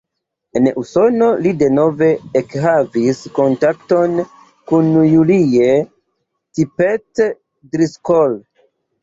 En 0.59 0.67
Usono 0.83 1.25
li 1.47 1.51
denove 1.59 2.07
ekhavis 2.41 3.19
kontakton 3.41 4.17
kun 4.73 4.89
Julie 5.11 5.69
Tippetts-Driscoll. 5.93 8.37